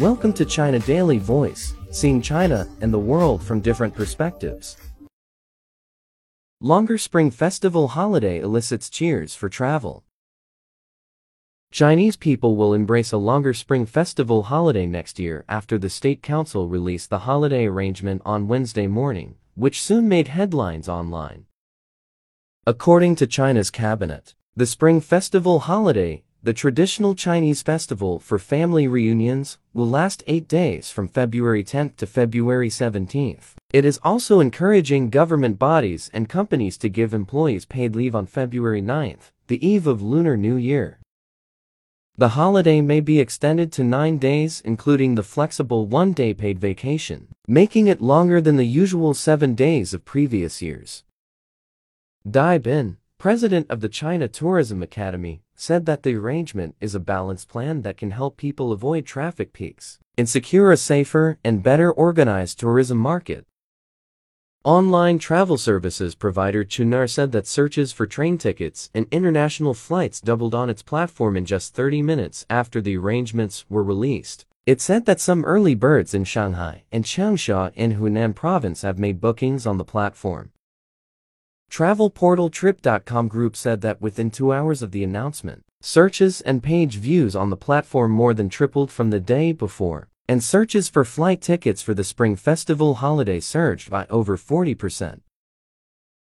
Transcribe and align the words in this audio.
Welcome 0.00 0.32
to 0.32 0.46
China 0.46 0.78
Daily 0.78 1.18
Voice, 1.18 1.74
seeing 1.90 2.22
China 2.22 2.66
and 2.80 2.90
the 2.90 2.98
world 2.98 3.42
from 3.42 3.60
different 3.60 3.94
perspectives. 3.94 4.78
Longer 6.58 6.96
Spring 6.96 7.30
Festival 7.30 7.88
holiday 7.88 8.38
elicits 8.38 8.88
cheers 8.88 9.34
for 9.34 9.50
travel. 9.50 10.02
Chinese 11.70 12.16
people 12.16 12.56
will 12.56 12.72
embrace 12.72 13.12
a 13.12 13.18
longer 13.18 13.52
Spring 13.52 13.84
Festival 13.84 14.44
holiday 14.44 14.86
next 14.86 15.18
year 15.18 15.44
after 15.50 15.76
the 15.76 15.90
State 15.90 16.22
Council 16.22 16.66
released 16.66 17.10
the 17.10 17.26
holiday 17.28 17.66
arrangement 17.66 18.22
on 18.24 18.48
Wednesday 18.48 18.86
morning, 18.86 19.34
which 19.54 19.82
soon 19.82 20.08
made 20.08 20.28
headlines 20.28 20.88
online. 20.88 21.44
According 22.66 23.16
to 23.16 23.26
China's 23.26 23.70
cabinet, 23.70 24.34
the 24.56 24.64
Spring 24.64 25.02
Festival 25.02 25.58
holiday, 25.58 26.22
the 26.42 26.54
traditional 26.54 27.14
Chinese 27.14 27.60
festival 27.60 28.18
for 28.18 28.38
family 28.38 28.88
reunions, 28.88 29.58
will 29.74 29.88
last 29.88 30.24
eight 30.26 30.48
days 30.48 30.90
from 30.90 31.06
February 31.06 31.62
10th 31.62 31.96
to 31.96 32.06
February 32.06 32.70
17th. 32.70 33.56
It 33.72 33.84
is 33.84 34.00
also 34.02 34.40
encouraging 34.40 35.10
government 35.10 35.58
bodies 35.58 36.10
and 36.14 36.28
companies 36.28 36.78
to 36.78 36.88
give 36.88 37.12
employees 37.12 37.66
paid 37.66 37.94
leave 37.94 38.14
on 38.14 38.24
February 38.24 38.80
9th, 38.80 39.32
the 39.48 39.64
eve 39.66 39.86
of 39.86 40.00
Lunar 40.00 40.36
New 40.36 40.56
Year. 40.56 40.98
The 42.16 42.30
holiday 42.30 42.80
may 42.80 43.00
be 43.00 43.20
extended 43.20 43.70
to 43.72 43.84
nine 43.84 44.18
days 44.18 44.62
including 44.64 45.14
the 45.14 45.22
flexible 45.22 45.86
one-day 45.86 46.34
paid 46.34 46.58
vacation, 46.58 47.28
making 47.46 47.86
it 47.86 48.00
longer 48.00 48.40
than 48.40 48.56
the 48.56 48.66
usual 48.66 49.12
seven 49.12 49.54
days 49.54 49.92
of 49.92 50.04
previous 50.04 50.62
years. 50.62 51.04
Dai 52.28 52.58
Bin, 52.58 52.96
president 53.18 53.70
of 53.70 53.80
the 53.80 53.88
China 53.88 54.26
Tourism 54.28 54.82
Academy, 54.82 55.42
said 55.60 55.84
that 55.84 56.04
the 56.04 56.14
arrangement 56.14 56.74
is 56.80 56.94
a 56.94 56.98
balanced 56.98 57.46
plan 57.46 57.82
that 57.82 57.98
can 57.98 58.12
help 58.12 58.38
people 58.38 58.72
avoid 58.72 59.04
traffic 59.04 59.52
peaks 59.52 59.98
and 60.16 60.26
secure 60.26 60.72
a 60.72 60.76
safer 60.76 61.38
and 61.44 61.62
better 61.62 61.92
organized 61.92 62.58
tourism 62.58 62.96
market. 62.96 63.44
Online 64.64 65.18
travel 65.18 65.58
services 65.58 66.14
provider 66.14 66.64
Qunar 66.64 67.10
said 67.10 67.32
that 67.32 67.46
searches 67.46 67.92
for 67.92 68.06
train 68.06 68.38
tickets 68.38 68.88
and 68.94 69.06
international 69.10 69.74
flights 69.74 70.22
doubled 70.22 70.54
on 70.54 70.70
its 70.70 70.82
platform 70.82 71.36
in 71.36 71.44
just 71.44 71.74
30 71.74 72.00
minutes 72.00 72.46
after 72.48 72.80
the 72.80 72.96
arrangements 72.96 73.66
were 73.68 73.84
released. 73.84 74.46
It 74.64 74.80
said 74.80 75.04
that 75.04 75.20
some 75.20 75.44
early 75.44 75.74
birds 75.74 76.14
in 76.14 76.24
Shanghai 76.24 76.84
and 76.90 77.04
Changsha 77.04 77.70
in 77.74 77.98
Hunan 77.98 78.34
province 78.34 78.80
have 78.80 78.98
made 78.98 79.20
bookings 79.20 79.66
on 79.66 79.76
the 79.76 79.84
platform. 79.84 80.52
Travel 81.70 82.10
portal 82.10 82.50
Trip.com 82.50 83.28
group 83.28 83.54
said 83.54 83.80
that 83.80 84.02
within 84.02 84.28
two 84.32 84.52
hours 84.52 84.82
of 84.82 84.90
the 84.90 85.04
announcement, 85.04 85.62
searches 85.80 86.40
and 86.40 86.64
page 86.64 86.96
views 86.96 87.36
on 87.36 87.50
the 87.50 87.56
platform 87.56 88.10
more 88.10 88.34
than 88.34 88.48
tripled 88.48 88.90
from 88.90 89.10
the 89.10 89.20
day 89.20 89.52
before 89.52 90.08
and 90.28 90.42
searches 90.42 90.88
for 90.88 91.04
flight 91.04 91.40
tickets 91.40 91.80
for 91.80 91.94
the 91.94 92.02
Spring 92.02 92.34
Festival 92.34 92.94
holiday 92.94 93.38
surged 93.38 93.88
by 93.88 94.04
over 94.10 94.36
40%. 94.36 95.20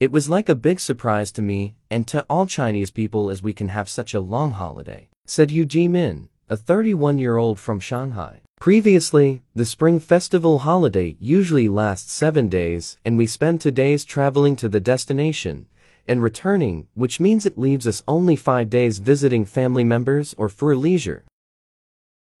It 0.00 0.10
was 0.10 0.30
like 0.30 0.48
a 0.48 0.54
big 0.54 0.80
surprise 0.80 1.30
to 1.32 1.42
me 1.42 1.74
and 1.90 2.06
to 2.08 2.24
all 2.30 2.46
Chinese 2.46 2.90
people 2.90 3.28
as 3.28 3.42
we 3.42 3.52
can 3.52 3.68
have 3.68 3.88
such 3.90 4.14
a 4.14 4.20
long 4.20 4.52
holiday, 4.52 5.10
said 5.26 5.50
Yu 5.50 5.66
Jimin, 5.66 6.28
a 6.48 6.56
31-year-old 6.56 7.58
from 7.58 7.80
Shanghai. 7.80 8.40
Previously, 8.60 9.40
the 9.54 9.64
Spring 9.64 10.00
Festival 10.00 10.58
holiday 10.58 11.16
usually 11.20 11.68
lasts 11.68 12.12
seven 12.12 12.48
days 12.48 12.98
and 13.04 13.16
we 13.16 13.24
spend 13.24 13.60
two 13.60 13.70
days 13.70 14.04
traveling 14.04 14.56
to 14.56 14.68
the 14.68 14.80
destination 14.80 15.66
and 16.08 16.22
returning, 16.22 16.88
which 16.94 17.20
means 17.20 17.46
it 17.46 17.56
leaves 17.56 17.86
us 17.86 18.02
only 18.08 18.34
five 18.34 18.68
days 18.68 18.98
visiting 18.98 19.44
family 19.44 19.84
members 19.84 20.34
or 20.36 20.48
for 20.48 20.74
leisure. 20.74 21.22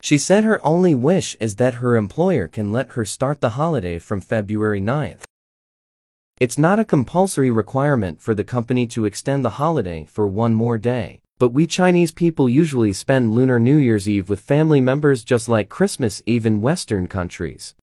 She 0.00 0.18
said 0.18 0.42
her 0.42 0.64
only 0.66 0.94
wish 0.94 1.36
is 1.38 1.54
that 1.56 1.74
her 1.74 1.94
employer 1.94 2.48
can 2.48 2.72
let 2.72 2.92
her 2.92 3.04
start 3.04 3.40
the 3.40 3.50
holiday 3.50 4.00
from 4.00 4.20
February 4.20 4.80
9th. 4.80 5.22
It's 6.40 6.58
not 6.58 6.80
a 6.80 6.84
compulsory 6.84 7.50
requirement 7.50 8.20
for 8.20 8.34
the 8.34 8.44
company 8.44 8.88
to 8.88 9.04
extend 9.04 9.44
the 9.44 9.58
holiday 9.58 10.04
for 10.04 10.26
one 10.26 10.54
more 10.54 10.78
day, 10.78 11.20
but 11.38 11.50
we 11.50 11.66
Chinese 11.66 12.10
people 12.10 12.48
usually 12.48 12.92
spend 12.92 13.32
Lunar 13.32 13.60
New 13.60 13.76
Year's 13.76 14.08
Eve 14.08 14.28
with 14.28 14.40
family 14.40 14.80
members 14.80 15.22
just 15.22 15.48
like 15.48 15.68
Christmas 15.68 16.20
Eve 16.26 16.46
in 16.46 16.60
Western 16.60 17.06
countries. 17.06 17.76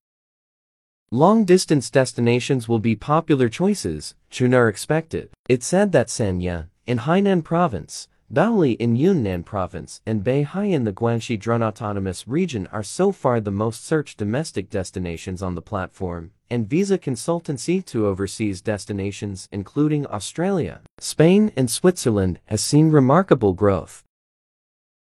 Long-distance 1.09 1.89
destinations 1.89 2.67
will 2.67 2.79
be 2.79 2.95
popular 2.95 3.47
choices, 3.47 4.16
Qunar 4.29 4.69
expected. 4.69 5.29
It 5.47 5.63
said 5.63 5.93
that 5.93 6.07
Sanya, 6.07 6.67
in 6.85 6.99
Hainan 6.99 7.43
province, 7.43 8.09
Baoli 8.33 8.75
in 8.77 8.95
Yunnan 8.95 9.43
province 9.43 10.01
and 10.05 10.23
Beihai 10.23 10.72
in 10.72 10.83
the 10.83 10.91
Guangxi 10.91 11.39
Zhuang 11.39 11.63
Autonomous 11.63 12.27
Region 12.27 12.67
are 12.72 12.83
so 12.83 13.11
far 13.11 13.39
the 13.39 13.51
most 13.51 13.85
searched 13.85 14.17
domestic 14.17 14.69
destinations 14.69 15.41
on 15.41 15.55
the 15.55 15.61
platform, 15.61 16.31
and 16.50 16.69
visa 16.69 16.97
consultancy 16.97 17.83
to 17.85 18.07
overseas 18.07 18.61
destinations 18.61 19.50
including 19.51 20.06
Australia, 20.07 20.81
Spain 21.00 21.51
and 21.56 21.69
Switzerland 21.69 22.39
has 22.45 22.61
seen 22.61 22.91
remarkable 22.91 23.53
growth. 23.53 24.03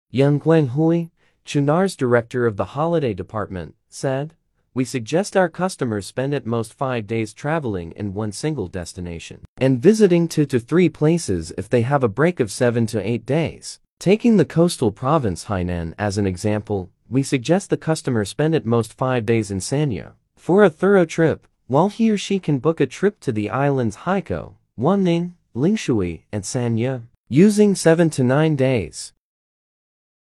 Yang 0.09 0.39
Guanghui, 0.41 1.11
Qunar's 1.45 1.95
director 1.95 2.45
of 2.45 2.57
the 2.57 2.71
holiday 2.75 3.13
department, 3.13 3.75
said, 3.89 4.33
we 4.73 4.85
suggest 4.85 5.35
our 5.35 5.49
customers 5.49 6.05
spend 6.05 6.35
at 6.35 6.45
most 6.45 6.71
five 6.71 7.07
days 7.07 7.33
traveling 7.33 7.93
in 7.93 8.13
one 8.13 8.31
single 8.31 8.67
destination 8.67 9.41
and 9.57 9.81
visiting 9.81 10.27
two 10.27 10.45
to 10.45 10.59
three 10.59 10.87
places 10.87 11.51
if 11.57 11.67
they 11.67 11.81
have 11.81 12.03
a 12.03 12.07
break 12.07 12.39
of 12.39 12.51
seven 12.51 12.85
to 12.85 13.01
eight 13.01 13.25
days. 13.25 13.79
Taking 13.99 14.37
the 14.37 14.45
coastal 14.45 14.91
province 14.91 15.45
Hainan 15.45 15.95
as 15.97 16.19
an 16.19 16.27
example, 16.27 16.91
we 17.09 17.23
suggest 17.23 17.71
the 17.71 17.77
customer 17.77 18.23
spend 18.23 18.53
at 18.53 18.67
most 18.67 18.93
five 18.93 19.25
days 19.25 19.49
in 19.49 19.57
Sanya 19.57 20.11
for 20.37 20.63
a 20.63 20.69
thorough 20.69 21.05
trip, 21.05 21.45
while 21.67 21.89
he 21.89 22.09
or 22.09 22.17
she 22.17 22.39
can 22.39 22.59
book 22.59 22.79
a 22.79 22.85
trip 22.85 23.19
to 23.19 23.31
the 23.31 23.49
islands 23.49 23.97
Haikou, 23.97 24.53
Wanning, 24.79 25.33
Lingshui, 25.53 26.21
and 26.31 26.43
Sanya, 26.43 27.01
using 27.27 27.75
seven 27.75 28.09
to 28.11 28.23
nine 28.23 28.55
days. 28.55 29.11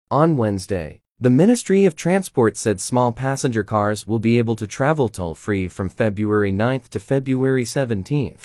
On 0.10 0.38
Wednesday, 0.38 1.02
the 1.20 1.30
Ministry 1.30 1.86
of 1.86 1.96
Transport 1.96 2.58
said 2.58 2.82
small 2.82 3.12
passenger 3.12 3.64
cars 3.64 4.08
will 4.08 4.20
be 4.20 4.38
able 4.38 4.56
to 4.56 4.66
travel 4.66 5.08
toll-free 5.08 5.68
from 5.68 5.90
February 5.90 6.52
9th 6.52 6.90
to 6.90 7.00
February 7.00 7.64
17th. 7.64 8.42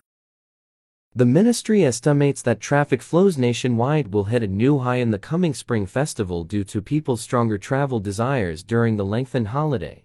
The 1.12 1.26
ministry 1.26 1.84
estimates 1.84 2.41
that 2.42 2.60
traffic 2.60 3.03
flows 3.03 3.36
nationwide 3.36 4.12
will 4.12 4.25
hit 4.25 4.44
a 4.44 4.47
new 4.47 4.78
high 4.78 4.97
in 4.97 5.10
the 5.10 5.19
coming 5.19 5.54
spring 5.54 5.84
festival 5.84 6.44
due 6.44 6.62
to 6.62 6.80
people's 6.80 7.20
stronger 7.20 7.59
travel 7.59 7.98
desires 7.98 8.62
during 8.62 8.97
the 8.97 9.04
lengthened 9.04 9.48
holiday. 9.48 10.04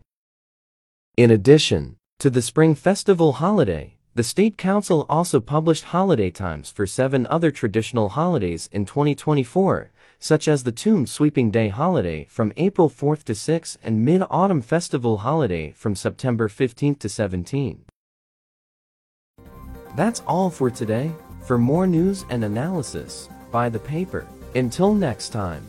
In 1.18 1.32
addition 1.32 1.96
to 2.20 2.30
the 2.30 2.42
spring 2.42 2.76
festival 2.76 3.34
holiday, 3.34 3.96
the 4.16 4.24
State 4.24 4.58
Council 4.58 5.06
also 5.08 5.40
published 5.40 5.86
holiday 5.86 6.30
times 6.30 6.70
for 6.72 6.86
seven 6.86 7.26
other 7.28 7.52
traditional 7.52 8.10
holidays 8.10 8.68
in 8.74 8.86
2024, 8.86 9.92
such 10.20 10.50
as 10.50 10.64
the 10.64 10.74
Tomb 10.74 11.08
Sweeping 11.08 11.52
Day 11.52 11.70
holiday 11.70 12.26
from 12.30 12.52
April 12.58 12.90
4th 12.90 13.24
to 13.24 13.36
6 13.36 13.78
and 13.82 14.04
Mid-Autumn 14.04 14.62
Festival 14.62 15.20
holiday 15.20 15.72
from 15.72 15.96
September 15.96 16.50
15th 16.50 17.00
to 17.00 17.08
17. 17.08 17.86
That's 19.96 20.22
all 20.28 20.50
for 20.50 20.70
today. 20.70 21.14
For 21.44 21.58
more 21.58 21.88
news 21.88 22.26
and 22.30 22.44
analysis, 22.44 23.30
buy 23.54 23.70
the 23.70 23.80
paper. 23.80 24.28
Until 24.54 24.94
next 24.94 25.30
time. 25.30 25.66